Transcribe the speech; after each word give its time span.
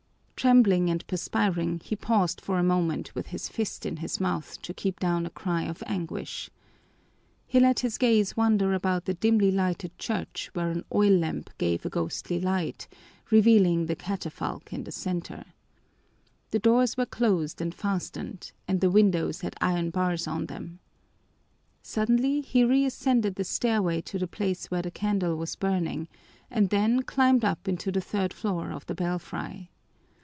Trembling 0.43 0.89
and 0.89 1.05
perspiring, 1.05 1.81
he 1.85 1.95
paused 1.95 2.41
for 2.41 2.57
a 2.57 2.63
moment 2.63 3.13
with 3.13 3.27
his 3.27 3.47
fist 3.47 3.85
in 3.85 3.97
his 3.97 4.19
mouth 4.19 4.59
to 4.63 4.73
keep 4.73 4.99
down 4.99 5.27
a 5.27 5.29
cry 5.29 5.65
of 5.65 5.83
anguish. 5.85 6.49
He 7.45 7.59
let 7.59 7.81
his 7.81 7.99
gaze 7.99 8.35
wander 8.35 8.73
about 8.73 9.05
the 9.05 9.13
dimly 9.13 9.51
lighted 9.51 9.95
church 9.99 10.49
where 10.53 10.71
an 10.71 10.83
oil 10.91 11.15
lamp 11.15 11.51
gave 11.59 11.85
a 11.85 11.91
ghostly 11.91 12.39
light, 12.39 12.87
revealing 13.29 13.85
the 13.85 13.95
catafalque 13.95 14.73
in 14.73 14.83
the 14.83 14.91
center. 14.91 15.45
The 16.49 16.57
doors 16.57 16.97
were 16.97 17.05
closed 17.05 17.61
and 17.61 17.71
fastened, 17.71 18.51
and 18.67 18.81
the 18.81 18.89
windows 18.89 19.41
had 19.41 19.53
iron 19.61 19.91
bars 19.91 20.25
on 20.27 20.47
them. 20.47 20.79
Suddenly 21.83 22.41
he 22.41 22.63
reascended 22.63 23.35
the 23.35 23.43
stairway 23.43 24.01
to 24.01 24.17
the 24.17 24.25
place 24.25 24.71
where 24.71 24.81
the 24.81 24.89
candle 24.89 25.37
was 25.37 25.55
burning 25.55 26.07
and 26.49 26.71
then 26.71 27.03
climbed 27.03 27.45
up 27.45 27.67
into 27.67 27.91
the 27.91 28.01
third 28.01 28.33
floor 28.33 28.71
of 28.71 28.83
the 28.87 28.95
belfry. 28.95 29.69